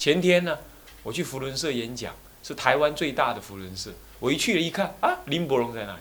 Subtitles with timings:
[0.00, 0.58] 前天呢，
[1.02, 3.92] 我去福伦社演讲，是台湾最大的福伦社。
[4.18, 6.00] 我一去了一看，啊，林伯荣在那里，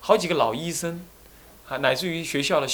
[0.00, 1.02] 好几个老医生，
[1.66, 2.68] 啊，乃至于学校的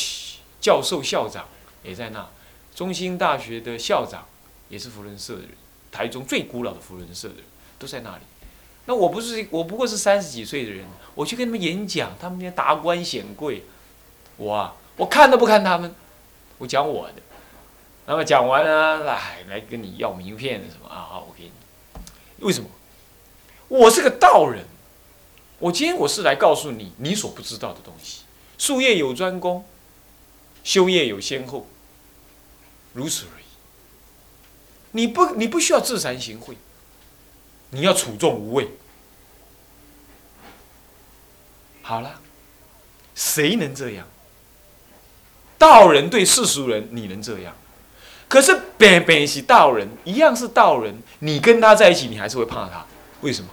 [0.60, 1.46] 教授、校长
[1.84, 2.28] 也在那。
[2.74, 4.26] 中兴大学的校长
[4.68, 5.50] 也是福伦社的人，
[5.92, 7.44] 台中最古老的福伦社的人
[7.78, 8.22] 都在那里。
[8.86, 13.62] 那我不是，我不过是三十几岁的人，我去跟他们演讲，他们那些达官显贵，
[14.38, 15.94] 我啊，我看都不看他们，
[16.58, 17.22] 我讲我的。
[18.08, 20.96] 那么讲完了，来来跟你要名片什么啊？
[21.10, 21.52] 好，我给你。
[22.38, 22.70] 为什么？
[23.68, 24.64] 我是个道人，
[25.58, 28.22] 我今天我是来告诉你你所不知道的东西。
[28.56, 29.62] 术业有专攻，
[30.64, 31.66] 修业有先后，
[32.94, 33.44] 如此而已。
[34.92, 36.54] 你不，你不需要自惭形秽，
[37.68, 38.70] 你要处众无畏。
[41.82, 42.22] 好了，
[43.14, 44.08] 谁能这样？
[45.58, 47.54] 道人对世俗人，你能这样？
[48.28, 52.84] 可是本本是道人，一样是道人，你跟他在一起，你还是会怕他。
[53.22, 53.48] 为什么？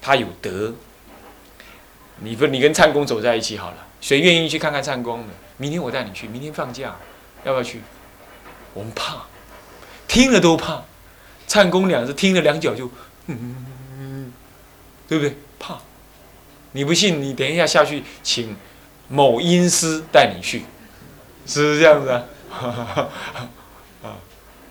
[0.00, 0.74] 他有德。
[2.18, 5.28] 你不，你跟灿公走在一起好了，谁愿意去看看灿公的？
[5.56, 6.94] 明天我带你去，明天放假，
[7.44, 7.80] 要不要去？
[8.74, 9.22] 我们怕，
[10.06, 10.82] 听了都怕。
[11.46, 12.90] 灿公两字听了两脚就，
[13.26, 14.32] 嗯，
[15.08, 15.36] 对不对？
[15.58, 15.78] 怕。
[16.72, 17.20] 你不信？
[17.20, 18.56] 你等一下下去，请
[19.08, 20.64] 某音师带你去，
[21.46, 22.10] 是不是这样子？
[22.10, 23.08] 啊，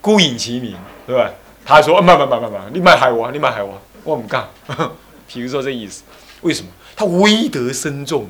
[0.02, 1.32] 孤影其名，对吧？
[1.64, 4.50] 他说：“不不不不不，你慢害我，你慢害我，我唔干。”
[5.32, 6.04] 比如说这意思，
[6.42, 6.70] 为什么？
[6.96, 8.28] 他威德深重，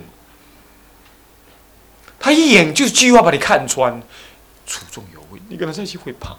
[2.19, 4.01] 他一眼就句话把你看穿，
[4.67, 6.35] 处众有位，你跟他在一起会怕，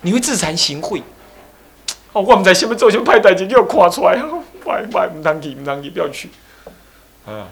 [0.00, 1.02] 你会自惭形秽。
[2.12, 4.18] 哦，我们在下面做什么派代志，给我夸出来，
[4.64, 6.30] 快快唔当去，唔当去，不要去。
[7.26, 7.48] 啊，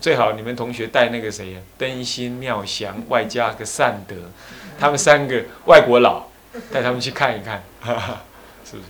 [0.00, 1.60] 最好你们同学带那个谁呀？
[1.76, 4.16] 灯心妙祥，外加个善德，
[4.78, 6.26] 他们三个外国佬，
[6.72, 7.62] 带他们去看一看，
[8.64, 8.82] 是不是？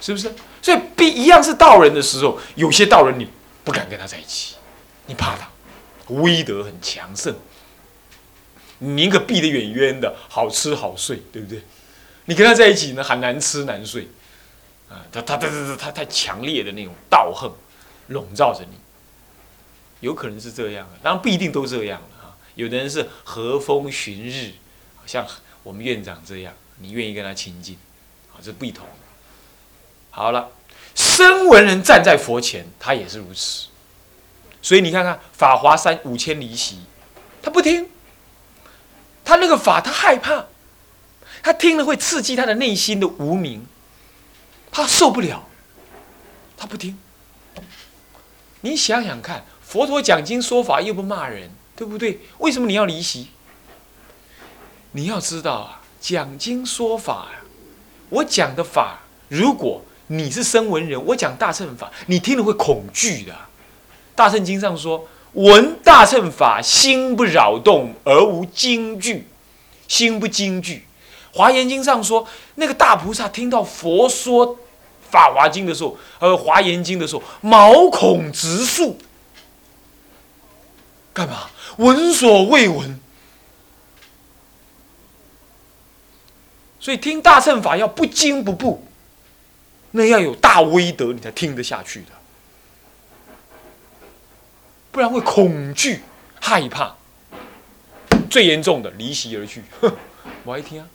[0.00, 0.34] 是不是？
[0.60, 3.26] 所以，必一样是道人的时候，有些道人你
[3.64, 4.56] 不敢跟他在一起，
[5.06, 5.48] 你怕他，
[6.08, 7.34] 威德很强盛，
[8.78, 11.62] 你宁可避得远远的，好吃好睡，对不对？
[12.26, 14.06] 你跟他在一起呢，还难吃难睡，
[14.90, 17.50] 啊，他他他他他太强烈的那种道恨
[18.08, 18.76] 笼罩着你，
[20.00, 22.36] 有可能是这样的，当然不一定都这样啊。
[22.54, 24.52] 有的人是和风寻日，
[25.06, 25.26] 像
[25.62, 27.76] 我们院长这样，你愿意跟他亲近，
[28.32, 28.86] 啊，这不同。
[30.10, 30.50] 好了，
[30.94, 33.68] 声闻人站在佛前，他也是如此。
[34.60, 36.76] 所以你看看《法华三五千离席》，
[37.40, 37.88] 他不听，
[39.24, 40.46] 他那个法他害怕，
[41.42, 43.64] 他听了会刺激他的内心的无名，
[44.72, 45.46] 他受不了，
[46.56, 46.98] 他不听。
[48.62, 52.20] 你想想看，佛陀讲经说法又不骂人，对不对？
[52.38, 53.28] 为什么你要离席？
[54.92, 57.44] 你要知道啊，讲经说法呀，
[58.08, 59.82] 我讲的法如果。
[60.10, 63.36] 你是声闻人，我讲大乘法，你听了会恐惧的。
[64.14, 69.28] 大乘经上说，闻大乘法，心不扰动而无惊惧，
[69.86, 70.86] 心不惊惧。
[71.34, 74.56] 华严经上说，那个大菩萨听到佛说
[75.10, 78.96] 法华经的时候，呃，华严经的时候，毛孔直竖。
[81.18, 81.50] 干嘛？
[81.78, 83.00] 闻所未闻。
[86.78, 88.86] 所以听大乘法要不惊不怖。
[89.90, 92.12] 那要有大威德，你才听得下去的，
[94.92, 96.02] 不然会恐惧、
[96.40, 96.94] 害怕。
[98.30, 99.64] 最严重的离席而去，
[100.44, 100.86] 我还听啊。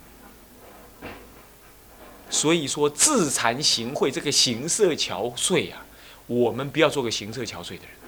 [2.30, 5.84] 所以说自惭形秽，这个形色憔悴啊，
[6.26, 8.03] 我们不要做个形色憔悴的人。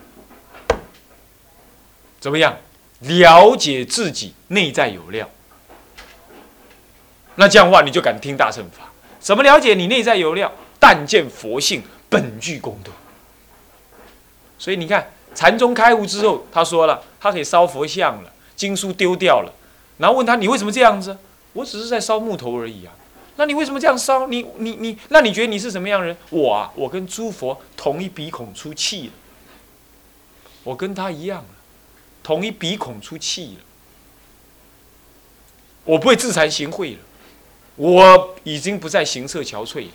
[2.26, 2.56] 怎么样？
[3.03, 5.31] 了解自己内在有料，
[7.37, 8.91] 那这样的话你就敢听大乘法。
[9.20, 10.50] 怎么了解你内在有料？
[10.81, 12.90] 但见佛性本具功德，
[14.58, 19.52] 所以你看禅宗开悟之后，他说了，他可以烧佛像了，经书丢掉了，
[19.99, 21.17] 然后问他你为什么这样子？
[21.52, 22.93] 我只是在烧木头而已啊。
[23.37, 24.26] 那你为什么这样烧？
[24.26, 26.17] 你你你，那你觉得你是什么样的人？
[26.31, 29.12] 我啊，我跟诸佛同一鼻孔出气了，
[30.64, 31.44] 我跟他一样
[32.26, 33.64] 统，一鼻孔出气了，
[35.84, 36.99] 我不会自惭形秽了，
[37.76, 39.93] 我已经不再形色憔悴了。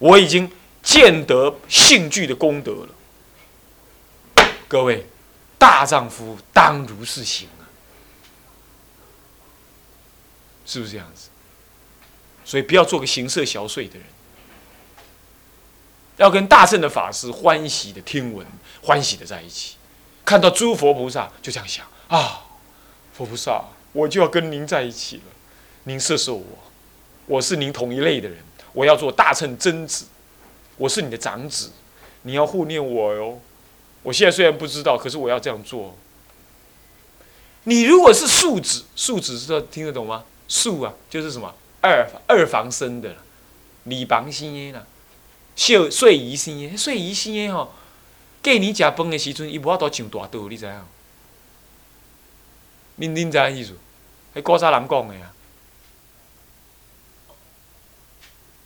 [0.00, 0.50] 我已经
[0.82, 4.48] 见得性具的功德了。
[4.66, 5.06] 各位，
[5.56, 7.62] 大丈夫当如是行啊，
[10.66, 11.28] 是不是这样子？
[12.44, 14.06] 所以不要做个形色小碎的人，
[16.16, 18.44] 要跟大圣的法师欢喜的听闻，
[18.82, 19.77] 欢喜的在一起。
[20.28, 22.44] 看到诸佛菩萨，就这样想啊，
[23.14, 23.64] 佛菩萨，
[23.94, 25.22] 我就要跟您在一起了。
[25.84, 26.44] 您摄受我，
[27.24, 28.36] 我是您同一类的人，
[28.74, 30.04] 我要做大乘真子，
[30.76, 31.70] 我是你的长子，
[32.24, 33.40] 你要护念我哟。
[34.02, 35.96] 我现在虽然不知道，可是我要这样做。
[37.64, 40.24] 你如果是庶子，庶子知道听得懂吗？
[40.46, 43.16] 庶啊，就是什么二二房生的，
[43.84, 44.84] 李房生的啦，
[45.56, 47.72] 秀睡姨生的，睡姨生的吼，
[48.42, 50.72] 给你食饭的时阵，伊无法度上大桌，你知影？
[52.98, 53.76] 恁恁知影意思？
[54.34, 55.32] 迄古早人讲的啊，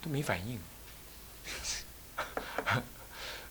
[0.03, 0.59] 都没反应。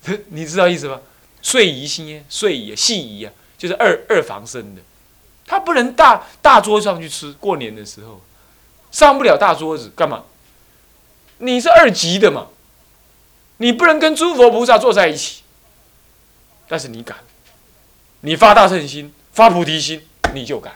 [0.28, 1.00] 你知道意思吗？
[1.40, 4.82] 睡姨生的，睡姨、细姨啊，就是二二房生的。
[5.46, 8.20] 他不能大大桌上去吃，过年的时候
[8.90, 10.24] 上不了大桌子，干嘛？
[11.38, 12.48] 你是二级的嘛，
[13.58, 15.41] 你不能跟诸佛菩萨坐在一起。
[16.68, 17.18] 但是你敢，
[18.20, 20.74] 你发大乘心，发菩提心，你就敢。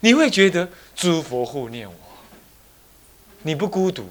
[0.00, 1.94] 你会觉得诸佛护念我，
[3.42, 4.10] 你不孤独，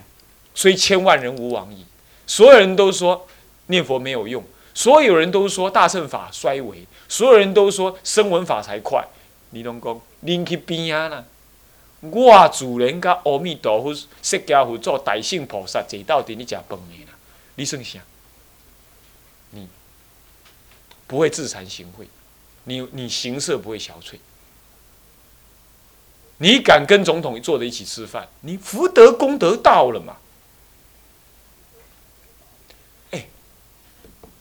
[0.55, 1.85] 虽千万人无往矣。
[2.25, 3.27] 所有人都说
[3.67, 4.43] 念佛没有用。
[4.73, 9.07] 所有人都说大乘法衰微，所有人都说声闻法才快。
[9.51, 11.25] 你拢讲，恁去边啊啦？
[11.99, 17.13] 我主人甲阿弥陀佛、释迦佛做大圣菩萨坐到底你食饭的啦。
[17.53, 17.99] 你算啥？
[19.51, 19.67] 你
[21.13, 22.07] 不会自惭形秽，
[22.63, 24.17] 你你形色不会憔悴。
[26.37, 28.27] 你敢跟总统坐在一起吃饭？
[28.41, 30.17] 你福德功德到了嘛？
[33.11, 33.27] 哎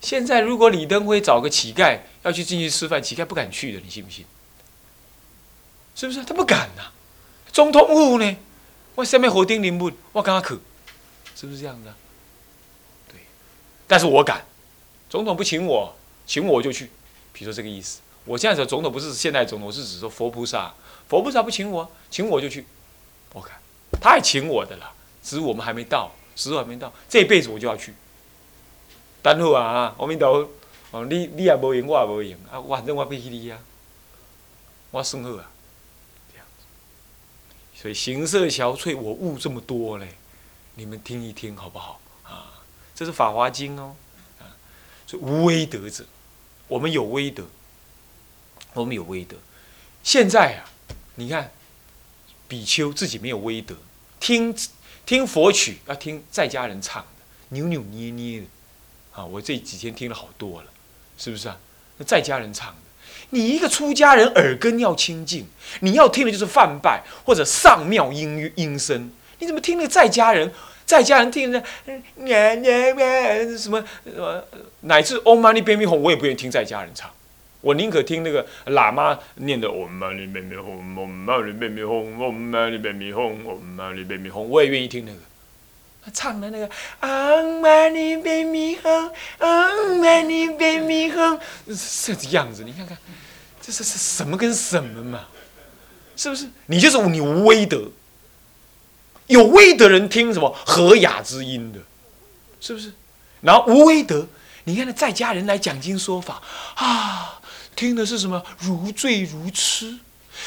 [0.01, 4.25] 现在如果李登辉找个乞丐要去进去吃饭，乞丐不敢去的，你信不信？
[5.95, 6.25] 是不是？
[6.25, 6.91] 他不敢呐。
[7.53, 8.37] 总统府呢？
[8.95, 10.59] 我下面火丁林木，我刚刚渴，
[11.37, 11.95] 是不是这样的？
[13.09, 13.21] 对。
[13.87, 14.47] 但是我敢。
[15.11, 15.95] 总统不请我，
[16.33, 16.89] 请我就去。
[17.35, 18.01] 比如说这个意思。
[18.25, 20.73] 我现在说总统不是现代总统，我是指说佛菩萨。
[21.07, 22.65] 佛菩萨不请我，请我就去。
[23.35, 23.61] 我敢。
[24.01, 26.91] 他也请我的了，只是我们还没到，时候还没到。
[27.07, 27.93] 这一辈子我就要去。
[29.21, 29.95] 等好啊！
[29.99, 30.51] 阿弥陀佛，
[30.93, 33.59] 哦，你你也无用，我也无用，啊，反正我必须你啊，
[34.91, 35.51] 我算好啊，
[36.33, 36.65] 这样子。
[37.83, 40.15] 所以形色憔悴，我悟这么多嘞，
[40.77, 42.01] 你们听一听好不好？
[42.25, 42.63] 啊，
[42.95, 43.95] 这是《法华经》哦，
[44.41, 44.57] 啊，
[45.07, 46.05] 所以无威德者，
[46.73, 47.45] 我们有威德，
[48.73, 49.37] 我们有威德。
[50.03, 50.65] 现在啊，
[51.17, 51.53] 你看，
[52.49, 53.77] 比丘自己没有威德，
[54.19, 54.57] 听
[55.05, 58.47] 听佛曲要听在家人唱的，扭扭捏捏的。
[59.13, 60.71] 啊，我这几天听了好多了，
[61.19, 61.59] 是不是啊？
[61.99, 62.81] 那在家人唱的，
[63.29, 65.47] 你一个出家人耳根要清净，
[65.81, 70.51] 你要听的就是梵拜或者上妙音音声，你怎么听那个在家人？
[70.93, 71.59] 在家人听的，
[73.57, 74.45] 什么什么，
[74.83, 77.11] 乃至 Om Mani Padme Hum，我也不愿意听在家人唱，
[77.63, 85.19] 我宁可听那个喇嘛念的 Om Mani Padme Hum，Om Mani Padme Hum，Om Mani Padme Hum，Om Mani Padme Hum，我也愿意听那个。
[86.05, 86.69] 他唱的那个
[87.01, 91.39] “阿玛尼贝米哼，阿玛尼贝米哼”，
[92.05, 92.99] 这样子，你看看，
[93.63, 95.29] 这是是什么跟什么嘛？
[96.17, 96.49] 是不是？
[96.67, 97.89] 你就是你无威德，
[99.29, 100.55] 有威德人听什么？
[100.67, 101.81] 和雅之音的，
[102.61, 102.93] 是不是？
[103.41, 104.27] 然后无威德，
[104.65, 106.41] 你看那在家人来讲经说法
[106.75, 107.41] 啊，
[107.75, 108.43] 听的是什么？
[108.59, 109.99] 如醉如痴。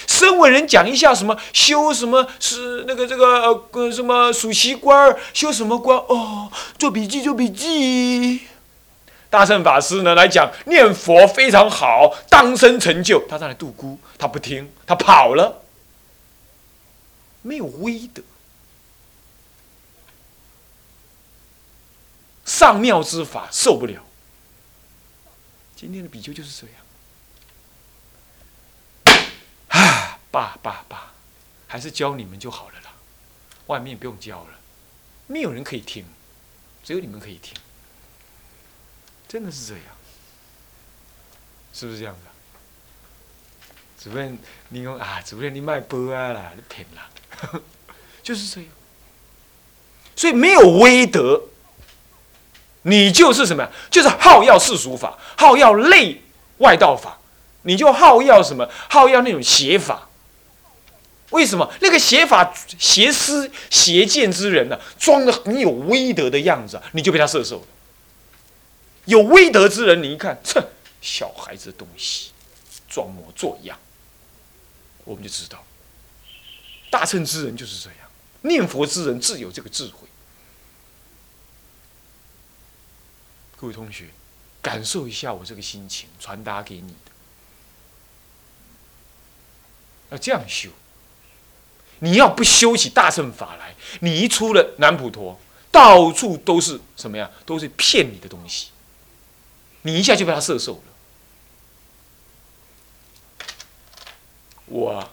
[0.08, 3.42] 身为人讲一下什么修什么是那个这个
[3.72, 8.42] 呃什么属习官修什么官哦做笔记做笔记，
[9.30, 13.24] 大圣法师呢来讲念佛非常好当生成就。
[13.30, 15.62] 他上来度孤他不听他跑了。
[17.42, 18.22] 没有威德。
[22.66, 24.04] 上妙之法受不了
[25.76, 26.76] 今天的比丘就是这样。
[29.68, 31.14] 啊爸爸爸，
[31.68, 32.92] 还是教你们就好了啦，
[33.68, 34.60] 外面不用教了，
[35.28, 36.04] 没有人可以听，
[36.84, 37.56] 只有你们可以听，
[39.28, 39.84] 真的是这样，
[41.72, 44.10] 是不是这样子？
[44.10, 47.62] 主任，你讲啊，主任你卖波啊啦，你骗人，
[48.24, 48.72] 就是这样。
[50.16, 51.50] 所以没有威德，
[52.88, 53.68] 你就是什么？
[53.90, 56.22] 就是好要世俗法，好要类
[56.60, 57.20] 外道法，
[57.64, 58.70] 你就好要什么？
[58.88, 60.08] 好要那种邪法。
[61.32, 67.68] 为什么那个邪法、邪思、邪见之人呢，装的很有威德的样子，你就被他射受了。
[69.06, 70.64] 有威德之人，你一看，哼，
[71.02, 72.30] 小孩子的东西，
[72.88, 73.78] 装模作样，
[75.04, 75.64] 我们就知道，
[76.92, 78.10] 大乘之人就是这样，
[78.42, 80.08] 念佛之人自有这个智慧。
[83.66, 84.10] 各位同学，
[84.62, 87.12] 感受一下我这个心情，传达给你的，
[90.12, 90.70] 要这样修。
[91.98, 95.40] 你要不修起大乘法来，你一出了南普陀，
[95.72, 97.32] 到处都是什么呀？
[97.44, 98.70] 都是骗你的东西，
[99.82, 100.84] 你一下就被他射受了。
[104.68, 105.10] 我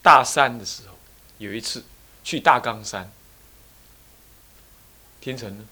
[0.00, 0.96] 大三的时候
[1.38, 1.84] 有一次
[2.22, 3.10] 去大冈山，
[5.20, 5.64] 天成呢？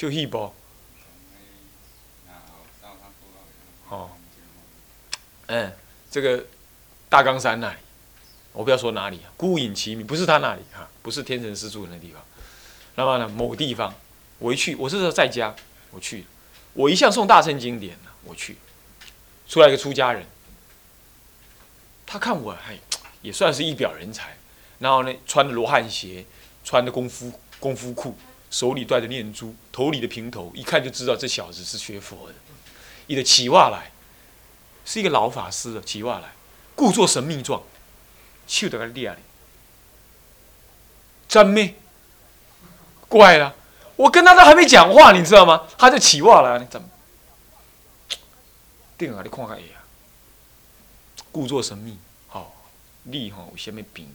[0.00, 0.50] 就一波。
[3.90, 4.08] 哦，
[5.48, 5.70] 嗯，
[6.10, 6.42] 这个
[7.10, 7.76] 大冈山那里，
[8.54, 12.24] 我不要说哪里啊，孤影其名，不是他那里哈，不是天神师住的那地方。
[12.94, 13.94] 那么呢，某地方，
[14.38, 15.54] 我一去，我是说在家，
[15.90, 16.24] 我去，
[16.72, 18.56] 我一向送大乘经典呢，我去，
[19.46, 20.24] 出来一个出家人，
[22.06, 22.78] 他看我还
[23.20, 24.34] 也算是一表人才，
[24.78, 26.24] 然后呢，穿的罗汉鞋，
[26.64, 28.16] 穿的功夫功夫裤，
[28.50, 32.34] 手里戴着念珠，头里的平头，一看就知道这小子是学佛的。
[33.06, 33.92] 你的起袜来，
[34.84, 36.32] 是一个老法师的起袜来，
[36.74, 37.62] 故作神秘状，
[38.46, 39.18] 手在个裂里，
[41.28, 41.76] 真咩？
[43.08, 43.54] 怪了，
[43.96, 45.68] 我跟他都还没讲话，你知道吗？
[45.78, 46.88] 他就起袜来，你怎么？
[48.98, 49.82] 定啊，你看看哎呀，
[51.32, 52.54] 故作神秘，好，
[53.04, 54.14] 你吼有啥物病？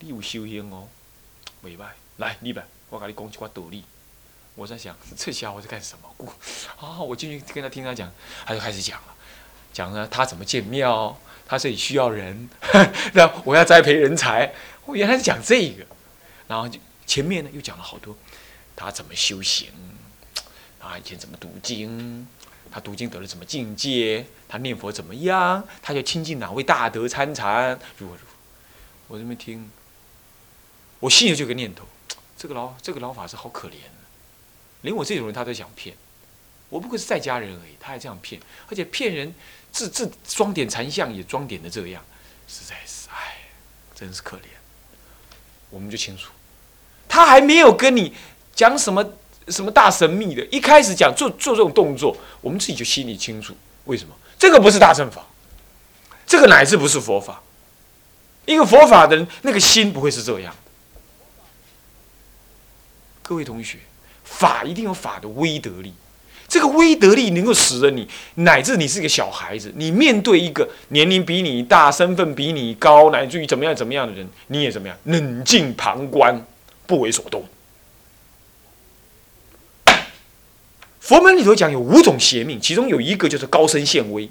[0.00, 0.88] 你有修行哦，
[1.64, 1.86] 袂歹，
[2.18, 3.84] 来，你来，我甲你讲一寡道理。
[4.56, 6.12] 我在想， 这家伙在干什么？
[6.16, 6.26] 故
[6.84, 8.12] 啊，我进去跟他听他讲，
[8.44, 9.14] 他就开始讲了，
[9.72, 11.16] 讲了他怎么建庙，
[11.46, 12.48] 他这里需要人，
[13.14, 14.52] 那我要栽培人才。
[14.84, 15.86] 我原来是讲这个，
[16.48, 18.16] 然后就前面呢又讲了好多，
[18.74, 19.68] 他怎么修行，
[20.80, 22.26] 啊以前怎么读经，
[22.72, 28.26] 他读经得了什么境界，他念佛怎么样，他就亲近哪位大德参禅，如何如何。
[29.06, 29.70] 我这么听，
[30.98, 31.84] 我心里就有个念头，
[32.40, 33.74] 这个老这个老法师好可怜。
[34.80, 35.94] 连我这种人他都想骗，
[36.70, 39.34] 我不过是在家人而已，他还这样骗，而且骗人
[39.70, 42.02] 自自装点残像也装点的这样，
[42.48, 43.36] 实在是哎，
[43.94, 44.44] 真是可怜。
[45.68, 46.30] 我们就清楚，
[47.06, 48.14] 他还没有跟你
[48.54, 49.04] 讲什么
[49.48, 53.54] 什么大神秘的，一开始讲做做这种动作，我们自己就心里清楚，
[53.84, 54.16] 为什么？
[54.38, 55.26] 这个不是大乘法，
[56.26, 57.42] 这个乃至不是佛法，
[58.46, 60.56] 一个佛法的人那个心不会是这样。
[63.30, 63.78] 各位同学。
[64.24, 65.92] 法一定有法的威德力，
[66.48, 76.44] 这个威德力能够使得你，乃至你是一个小孩子，你面对一个年龄比你大、身份比你高，乃至于怎么样怎么样的人，你也怎么样，冷静旁观，
[76.88, 77.44] 不为所动。
[80.98, 84.28] 佛门里头讲有五种邪命，其中有一个就是高声现威。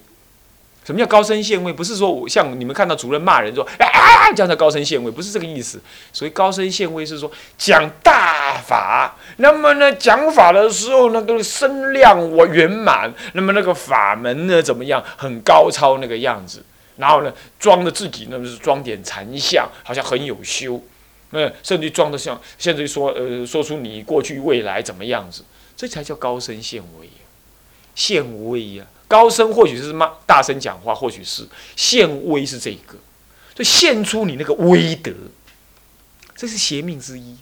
[0.89, 1.71] 什么叫高声现位？
[1.71, 5.79] 不是说我像你们看到主任骂人说啊，这样叫高声现位，不是这个意思。
[6.11, 16.63] 所以高声现位是说讲大法，那么呢讲法的时候那个声量我圆满，那么那个法门呢怎么样很高超那个样子，
[16.97, 20.81] 然后呢装的自己那么是装点禅相，好像很有修，
[21.33, 25.43] 嗯，甚至装的像，甚至说呃说出你过去未来怎么样子，
[25.77, 27.21] 这才叫高声现位呀，
[27.93, 28.85] 现威呀。
[29.09, 32.95] 高声或许是骂大声讲话，或许是现威是这一个，
[33.55, 35.11] 就现出你那个威德，
[36.35, 37.35] 这是邪命之一。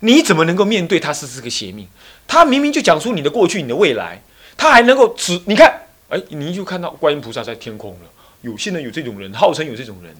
[0.00, 1.86] 你怎么能够面对他是这个邪命？
[2.26, 4.22] 他明明就讲出你的过去、你的未来，
[4.56, 8.10] 他还能够指你看，哎，你就看到观音菩萨在天空了。
[8.40, 10.16] 有现在有这种人，号称有这种人，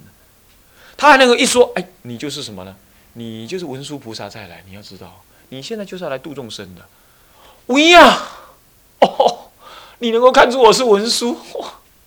[0.96, 2.76] 他还能够一说，哎，你就是什么呢？
[3.14, 4.62] 你就是文殊菩萨再来。
[4.66, 6.86] 你要知道，你现在就是要来度众生的，
[7.66, 8.28] 威呀！
[10.04, 11.34] 你能够看出我是文殊，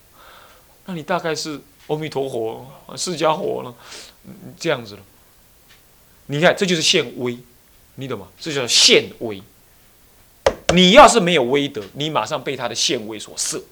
[0.85, 3.73] 那你大概是阿弥陀佛、释迦佛了，
[4.59, 5.01] 这样子了。
[6.27, 7.39] 你看，这就是现威，
[7.95, 8.27] 你懂吗？
[8.39, 9.41] 这叫现威。
[10.75, 13.63] 你要是没有威德，你马上被他的现威所摄，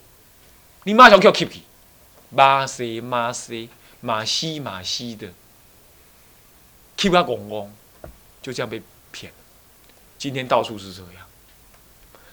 [0.85, 1.51] 你马上叫 keep，
[2.31, 3.69] 马西马西
[4.01, 5.27] 马西马西的
[6.97, 7.71] ，keep 他公公，
[8.41, 9.31] 就这样被骗。
[10.17, 11.27] 今天到处是这样，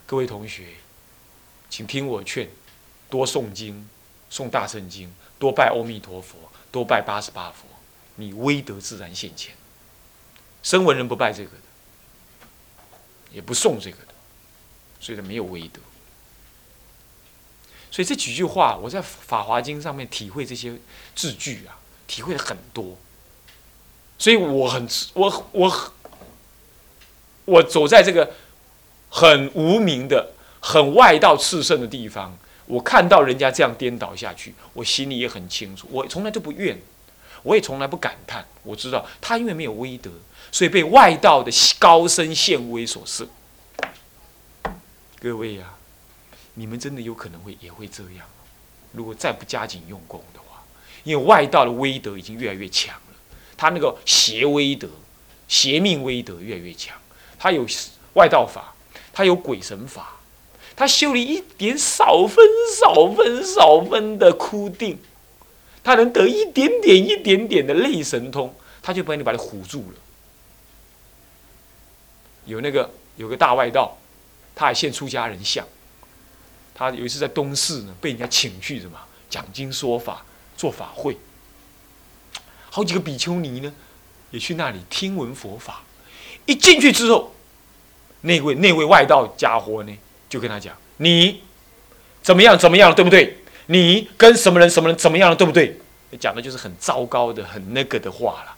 [0.06, 0.68] 各位同学。
[1.72, 2.50] 请听我劝，
[3.08, 3.88] 多诵经，
[4.30, 6.36] 诵大圣经，多拜阿弥陀佛，
[6.70, 7.64] 多拜八十八佛，
[8.16, 9.54] 你威德自然现前。
[10.62, 11.56] 声闻人不拜这个的，
[13.30, 14.12] 也不诵这个的，
[15.00, 15.80] 所以他没有威德。
[17.90, 20.78] 所以这几句话，我在《法华经》上面体会这些
[21.16, 22.98] 字句啊，体会了很多。
[24.18, 25.94] 所以我很我我
[27.46, 28.34] 我走在这个
[29.08, 30.34] 很无名的。
[30.64, 35.88] 很外道炽盛的地方，我看到人家这样颠倒下去，我心里也很清楚。
[35.90, 36.80] 我从来就不怨，
[37.42, 38.46] 我也从来不感叹。
[38.62, 40.10] 我知道他因为没有威德，
[40.52, 41.50] 所以被外道的
[41.80, 43.26] 高深现威所摄。
[45.20, 45.74] 各位呀，
[46.54, 48.24] 你们真的有可能会也会这样，
[48.92, 50.62] 如果再不加紧用功的话，
[51.02, 53.16] 因为外道的威德已经越来越强了，
[53.56, 54.88] 他那个邪威德、
[55.48, 56.96] 邪命威德越来越强，
[57.36, 57.66] 他有
[58.14, 58.74] 外道法，
[59.12, 60.20] 他有鬼神法，
[60.76, 62.44] 他修了一点少分、
[62.78, 64.98] 少分、少分的枯定，
[65.84, 69.98] 他能得一点点、一点点的类神通，他就把你把你唬住了。
[72.44, 73.98] 有那个有个大外道。
[74.54, 75.66] 他还现出家人相，
[76.74, 78.98] 他有一次在东市呢，被人家请去什么
[79.30, 80.26] 讲经说法、
[80.58, 81.16] 做法会，
[82.68, 83.74] 好几个比丘尼呢，
[84.30, 85.80] 也去那里听闻佛法。
[86.44, 87.32] 一进去之后，
[88.20, 89.96] 那位那位外道家伙呢，
[90.32, 91.42] 就跟他讲：“你
[92.22, 92.58] 怎么样？
[92.58, 92.94] 怎么样？
[92.94, 93.36] 对不对？
[93.66, 94.70] 你跟什么人？
[94.70, 94.96] 什么人？
[94.96, 95.36] 怎么样了？
[95.36, 95.78] 对不对？”
[96.18, 98.56] 讲的就是很糟糕的、很那个的话了。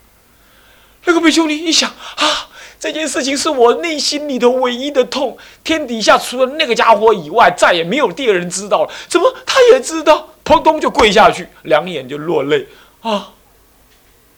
[1.06, 2.50] 那个比丘尼一想啊。
[2.78, 8.92] 这件事情是我内心里头唯一的痛，天底下除了那个家伙以外，再也没有第二人知道了。
[9.08, 10.28] 怎么他也知道？
[10.44, 12.66] 砰咚就跪下去，两眼就落泪
[13.00, 13.32] 啊！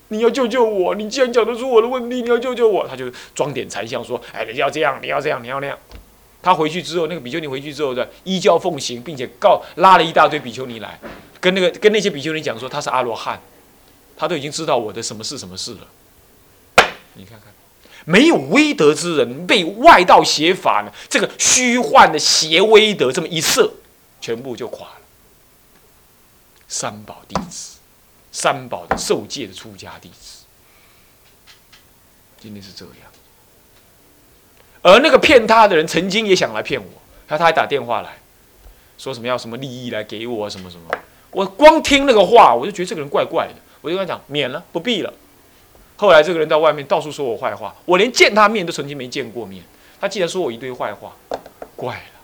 [0.09, 0.95] 你要救救我！
[0.95, 2.87] 你既然讲得出我的问题，你要救救我。
[2.88, 5.76] 他就装点财相说：“哎，你要这样，你要这样，你要那样。”
[6.43, 10.99] 他回去之后，那个比丘尼回去之后的依教奉行，并且告拉了一大堆比丘尼来，
[11.40, 13.40] 跟那个跟那些比丘尼讲说他是阿罗汉，
[14.16, 15.88] 他都已经知道我的什么事什么事了。
[17.14, 17.52] 你看看。
[18.09, 23.69] 没有威德之人被外道邪法呢，这个虚幻的邪威德这么一射，
[24.21, 25.00] 全部就垮了。
[26.69, 27.78] 三宝弟子，
[28.31, 30.45] 三宝的受戒的出家弟子，
[32.40, 32.95] 今天是这样。
[34.87, 36.87] 而那个骗他的人，曾经也想来骗我，
[37.26, 38.16] 他他还打电话来
[38.97, 40.85] 说什么要什么利益来给我什么什么，
[41.33, 45.12] 我光听那个话，我就觉得这个人怪怪的，我就跟他讲免了，不必了。
[45.96, 49.64] 后来这个人到外面到处说我坏话，我连见他面都曾经没见过面。
[50.01, 51.16] 他竟然说我一堆坏话，
[51.75, 52.20] 怪了。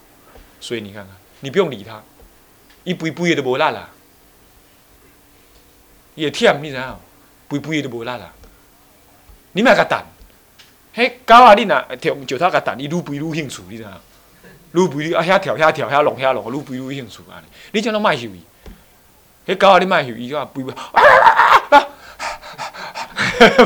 [0.61, 2.01] 所以你看看，你不用理他，
[2.85, 3.91] 一步一步也都无烂了，
[6.15, 7.01] 也甜，你知道？
[7.49, 8.33] 步一步也都无烂了。
[9.51, 10.05] 你买个蛋，
[10.95, 11.55] 嘿，狗啊！
[11.55, 13.91] 你若跳石头个蛋，你愈肥愈兴趣，你知道？
[14.73, 17.47] 愈肥愈啊，遐跳遐跳遐弄遐弄，愈肥愈兴趣安尼。
[17.73, 18.43] 你叫他卖秀伊，
[19.47, 19.79] 迄狗啊！
[19.79, 20.93] 你卖秀伊，个肥肥啊
[21.71, 21.89] 啊啊！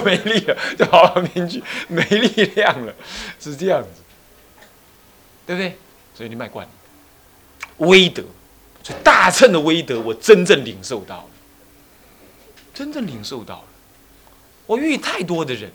[0.05, 2.95] 没力了，就跑到边去，没力量了，
[3.41, 3.89] 是这样子，
[5.47, 5.77] 对不对？
[6.15, 6.73] 所以你卖惯了
[7.79, 8.23] 威德，
[8.83, 11.29] 所以大乘的威德，我真正领受到了，
[12.73, 13.65] 真正领受到了。
[14.67, 15.71] 我遇太多的人，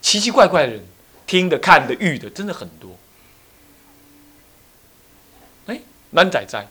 [0.00, 0.86] 奇奇怪怪的人，
[1.26, 2.96] 听的、看的、遇的，真的很多。
[5.66, 5.80] 哎，
[6.10, 6.66] 难仔仔，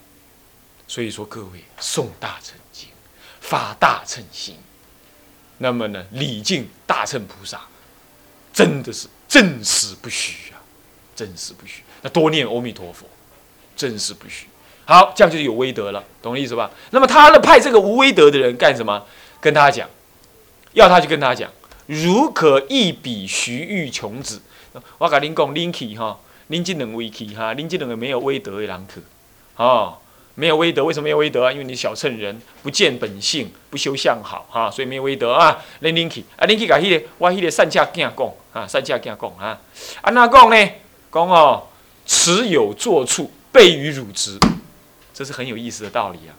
[0.87, 2.89] 所以说各位诵大乘经，
[3.41, 4.57] 发大乘心。
[5.59, 7.61] 那么呢，礼敬大乘菩萨，
[8.53, 10.61] 真的是正实不虚啊，
[11.15, 11.83] 正实不虚。
[12.01, 13.07] 那多念阿弥陀佛，
[13.75, 14.47] 正实不虚。
[14.85, 16.71] 好，这样就有威德了，懂我意思吧？
[16.91, 19.05] 那么他呢，派这个无威德的人干什么？
[19.39, 19.89] 跟他讲，
[20.73, 21.51] 要他去跟他讲，
[21.87, 24.41] 如可一比徐玉琼子。
[24.99, 29.01] 我跟您讲，您去哈，您这两位去哈，您这两个没有威德的人去，
[29.55, 29.97] 哦。
[30.39, 31.51] 没有威德，为什么没有威德啊？
[31.51, 35.65] 因为你小乘人，不见本性，不修相好，哈，所以没有威德啊。
[35.81, 39.59] 恁恁去，啊，恁去甲迄个，我迄个善家囝讲，啊，善家囝讲啊，
[40.01, 40.69] 安那讲呢？
[41.11, 41.63] 讲哦，
[42.05, 44.37] 持有坐处，备于汝职，
[45.11, 46.37] 这是很有意思的道理啊。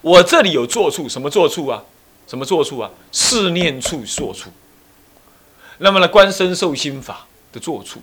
[0.00, 1.84] 我这里有坐处，什么坐处啊？
[2.26, 2.90] 什么坐处啊？
[3.10, 4.50] 四念处坐处。
[5.78, 8.00] 那么呢，观身受心法的坐处。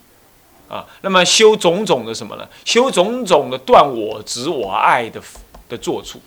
[0.67, 2.47] 啊，那么修种种的什么呢？
[2.63, 5.19] 修种种的断我执我爱的
[5.67, 6.21] 的做处，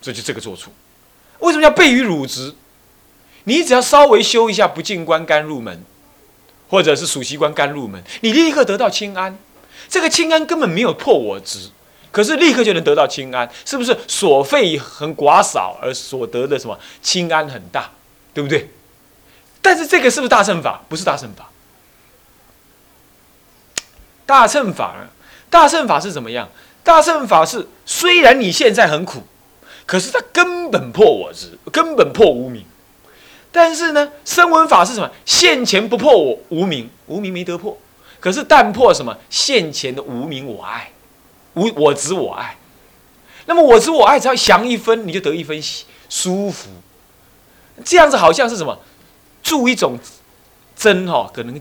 [0.00, 0.72] 这就这个做处。
[1.40, 2.54] 为什么要备于汝执？
[3.44, 5.84] 你只要稍微修一下不净观甘入门，
[6.70, 9.38] 或者是属习观甘入门，你立刻得到清安。
[9.90, 11.68] 这个清安根本没有破我执，
[12.12, 13.96] 可是立刻就能得到清安，是不是？
[14.06, 17.90] 所费很寡少，而所得的什么清安很大，
[18.32, 18.70] 对不对？
[19.60, 20.82] 但是这个是不是大乘法？
[20.88, 21.48] 不是大乘法。
[24.26, 24.94] 大乘法？
[25.50, 26.48] 大乘法是怎么样？
[26.84, 29.22] 大乘法是虽然你现在很苦，
[29.86, 32.64] 可是它根本破我执，根本破无名。
[33.50, 35.10] 但是呢，声闻法是什么？
[35.24, 37.76] 现前不破我无名，无名没得破。
[38.20, 39.18] 可是但破什么？
[39.28, 40.91] 现前的无名我爱，
[41.54, 42.56] 无我执我爱。
[43.46, 45.60] 那么我执我爱，只要降一分，你就得一分
[46.08, 46.68] 舒服。
[47.84, 48.78] 这样子好像是什么？
[49.42, 49.98] 注一种
[50.76, 51.60] 针哈，可能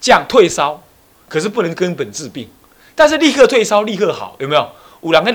[0.00, 0.82] 降退烧。
[1.28, 2.48] 可是不能根本治病，
[2.94, 4.70] 但是立刻退烧，立刻好，有没有？
[5.02, 5.32] 有人那、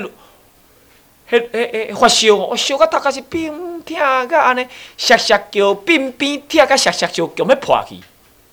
[1.38, 7.98] 迄、迄、迄发烧，我烧到大概是冰痛个安尼，削削叫冰冰痛个削削叫，叫要破去，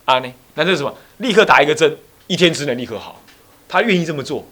[0.04, 0.92] 安尼，那这是什么？
[1.18, 3.22] 立刻打一个针，一天之内立刻好，
[3.68, 4.44] 他愿意这么做，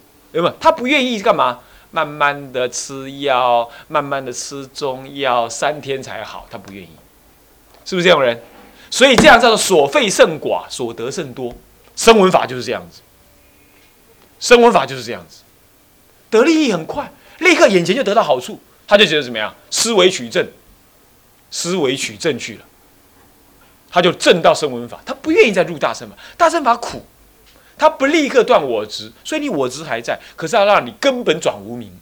[0.61, 1.61] 他不愿意干嘛？
[1.92, 6.90] 慢慢的吃药，慢慢的吃中药，三天才好，他不愿意，
[7.85, 8.42] 是不是这种人？
[8.90, 11.55] 所以这样叫做所费甚寡，所得甚多。
[11.94, 13.01] 声闻法就是这样子，
[14.38, 15.38] 声闻法就是这样子，
[16.29, 19.55] 得利益很快，立刻眼前就得到好处，他就觉得怎么样？
[19.70, 20.46] 思维取证，
[21.51, 22.64] 思维取证去了，
[23.88, 27.07] 他就证到声闻法，他不愿意再入大乘法，大乘法苦。
[27.78, 31.98] 他不立刻断我执，所以你我执还在，可是要让你根本转无名。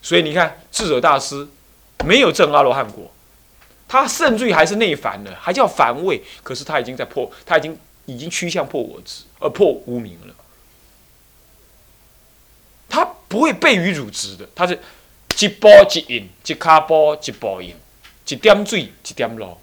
[0.00, 1.46] 所以你看智者大师
[2.04, 3.10] 没有证阿罗汉果，
[3.88, 10.34] 他甚至于还是内凡的，还叫凡位，可是他已经在破，他已经已经趋向破我执，而破无名了。
[12.88, 14.78] 他不会背于汝执的，他是
[15.38, 17.74] 一步一印，一卡波一步印，
[18.28, 19.56] 一点水一点露，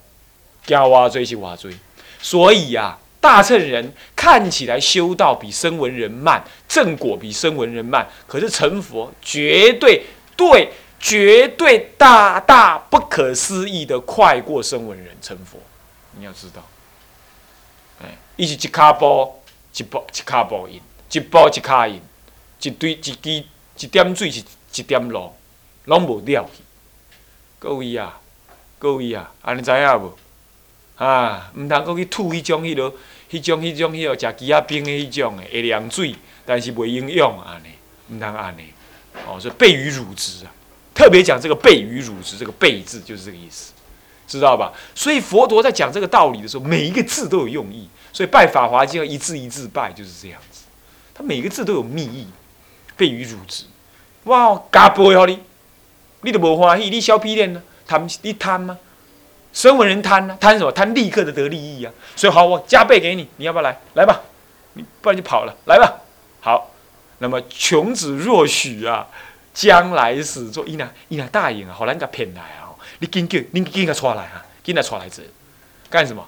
[0.65, 1.77] 加我追是我追。
[2.21, 10.05] 所以啊，大乘人看起来修道比声闻人慢，正果比声闻人慢，可是成佛绝对
[10.35, 15.59] 对，绝对大大不可思议的快过声闻人成佛。
[16.17, 16.61] 你要知道，
[18.01, 19.41] 哎，一是一卡波，
[19.75, 22.01] 一步一卡步印，一步一卡印，
[22.61, 24.43] 一堆一滴一点水是
[24.75, 25.33] 一点露，
[25.85, 26.63] 拢无了去。
[27.59, 28.19] 各位啊，
[28.77, 30.13] 各位啊，安尼知影无？
[30.99, 32.93] 啊，毋通讲去吐迄种、迄落、
[33.31, 36.13] 迄种、迄种、迄落食鸡仔冰的迄种的，会凉水，
[36.45, 37.69] 但是袂营养安尼，
[38.13, 38.65] 毋通安尼。
[39.25, 40.51] 哦，所以背于乳汁啊，
[40.93, 43.71] 特别讲这个背于乳汁，这个背字就是这个意思，
[44.27, 44.73] 知道吧？
[44.93, 47.87] 所以佛陀在讲这个道理的时候，每一个字都有用意。
[48.11, 50.63] 所以拜法华经要一字一字拜，就是这样子。
[51.13, 52.27] 他每个字都有密意，
[52.97, 53.63] 背于乳汁。
[54.25, 55.39] 哇，加倍互你，
[56.21, 57.61] 你都无欢喜，你小屁脸呢？
[57.87, 58.77] 贪你贪吗？
[59.51, 60.37] 声闻人贪呢？
[60.39, 60.71] 贪什么？
[60.71, 61.91] 贪立刻的得利益啊！
[62.15, 63.77] 所以好，我加倍给你，你要不要来？
[63.95, 64.21] 来吧，
[64.73, 65.55] 你不然就跑了。
[65.65, 66.01] 来吧，
[66.39, 66.71] 好。
[67.17, 69.05] 那么穷子若许啊，
[69.53, 72.71] 将来死做伊那伊那大眼啊，好难给骗来啊！
[72.99, 74.45] 你紧叫，你紧给出来啊！
[74.63, 75.23] 紧来出来这
[75.89, 76.25] 干什么？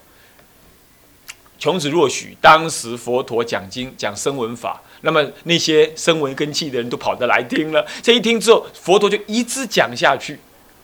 [1.57, 7.85] 穷子若许，当时佛陀讲经讲声闻法，那么那些声闻根器的人都跑得来听了。
[8.01, 10.39] 这一听之后，佛陀就一直讲下去，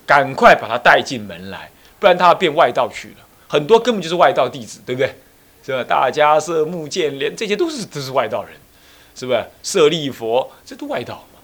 [0.05, 1.69] 赶快把他带进门来。
[1.99, 3.15] 不然他变外道去了，
[3.47, 5.15] 很多根本就是外道弟子，对不对？
[5.65, 5.83] 是吧？
[5.83, 8.53] 大家色目犍连，这些都是都是外道人，
[9.15, 9.45] 是不是？
[9.63, 11.39] 舍利佛，这都外道嘛，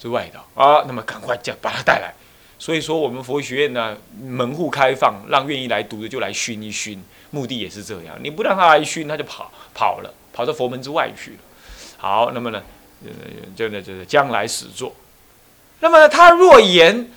[0.00, 0.84] 是外道啊。
[0.86, 2.14] 那么赶快叫把他带来。
[2.58, 8.16] 所以说我们佛学院呢，门户开放，让愿意来读的就来熏一熏，目的也是这样。
[8.22, 11.38] 你不让他来熏，他就跑跑了，跑到佛门之外去了。
[11.98, 12.62] 好，那么呢，
[13.04, 13.10] 呃，
[13.54, 14.94] 就那就是将来始作。
[15.80, 17.10] 那么他若言。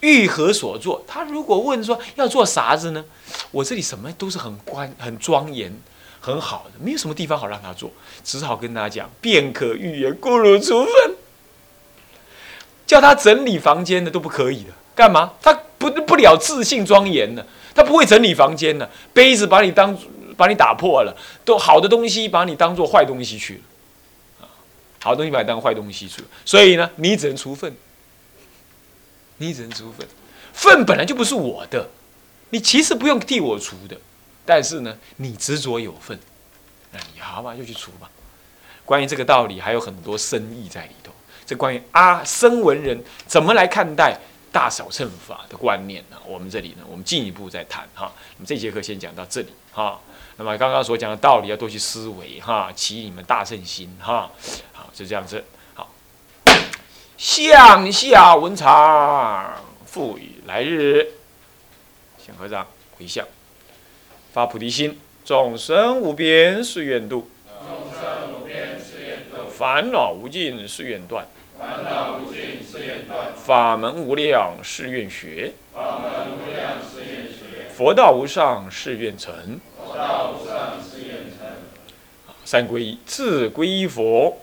[0.00, 1.04] 欲何所作？
[1.06, 3.04] 他如果问说要做啥子呢？
[3.50, 5.76] 我这里什么都是很关、很庄严、
[6.20, 7.90] 很好的，没有什么地方好让他做，
[8.22, 11.16] 只好跟他讲：便可欲言，故如处分。
[12.86, 15.32] 叫他整理房间的都不可以的，干嘛？
[15.42, 17.44] 他不不了自信庄严呢？
[17.74, 18.88] 他不会整理房间呢？
[19.12, 19.96] 杯子把你当
[20.36, 23.60] 把你打破了，都好的东西把你当做坏东西去了，
[24.42, 24.48] 啊，
[25.02, 27.74] 好东西把你当坏东西去了，所以呢，你只能处分。
[29.38, 30.06] 你只能除粪，
[30.52, 31.88] 粪本来就不是我的，
[32.50, 33.96] 你其实不用替我除的，
[34.46, 36.18] 但是呢，你执着有份，
[36.92, 38.10] 那你好嘛，就去除吧。
[38.84, 41.10] 关于这个道理，还有很多深意在里头。
[41.46, 44.18] 这关于阿生文人怎么来看待
[44.52, 46.16] 大小乘法的观念呢？
[46.26, 48.12] 我们这里呢，我们进一步再谈哈。
[48.36, 50.00] 那么这节课先讲到这里哈。
[50.36, 54.30] 那么刚刚所讲的道理要多去思维哈，起你们大圣心哈。
[54.72, 55.44] 好，就这样子。
[57.16, 61.06] 向下文长，赋予来日。
[62.18, 62.66] 向合掌
[62.98, 63.26] 回向，
[64.32, 71.26] 发菩提心，众生无边誓愿度，众生无边誓愿度烦恼无尽誓愿断，
[71.58, 75.52] 烦恼无尽誓愿断法门无量誓愿学，
[77.74, 81.46] 佛道无上誓愿成，佛道无上誓愿成
[82.44, 84.40] 三皈依，自皈依佛，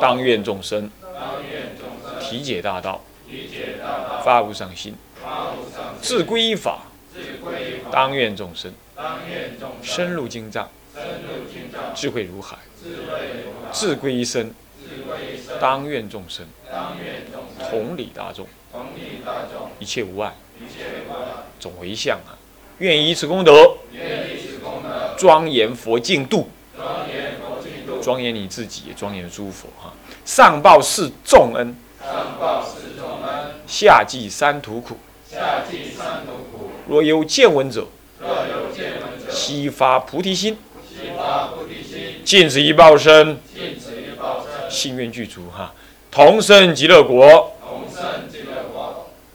[0.00, 0.90] 当愿众生。
[2.32, 3.00] 体解大道，
[4.24, 4.94] 发无上心；
[6.00, 6.86] 自归依法，
[7.90, 8.72] 当愿众生。
[9.82, 10.68] 深入经藏，
[11.94, 12.56] 智慧如海；
[13.70, 14.50] 自归一生，
[15.60, 16.46] 当愿众生。
[17.70, 18.46] 同理大众，
[19.78, 20.32] 一切无碍，
[21.60, 22.32] 总为相啊！
[22.78, 23.76] 愿以此功德，
[25.18, 26.48] 庄严佛净土，
[28.02, 29.92] 庄严你自己，庄严诸佛哈！
[30.24, 31.76] 上报是重恩。
[32.04, 34.96] 上报四重恩，下济三途苦。
[35.30, 36.70] 下济三途苦。
[36.88, 37.86] 若有见闻者，
[38.18, 40.58] 若有见闻者，悉发菩提心。
[40.86, 41.72] 悉发菩提。
[42.24, 43.38] 尽此一报身，
[44.68, 45.74] 心愿具足哈，
[46.10, 47.52] 同生极乐国。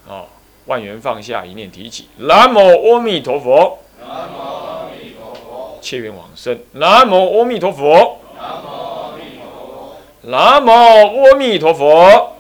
[0.08, 0.26] 哦，
[0.66, 3.80] 万缘放下，一念提起，南无阿弥陀佛。
[4.00, 5.78] 南无阿弥陀佛。
[5.82, 6.58] 切愿往生。
[6.74, 8.20] 南无阿弥陀佛。
[8.36, 9.96] 南无阿弥陀佛。
[10.22, 12.37] 南无阿弥陀佛。